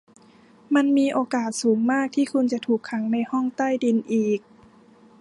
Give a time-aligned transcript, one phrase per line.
[0.75, 4.39] มันมีโอกาสสูงมากที่คุณจะถูกขังในห้องใต้ดินอีก